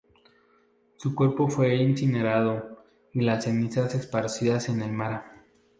[0.95, 5.25] Su cuerpo fue incinerado, y las cenizas esparcidas en el mar.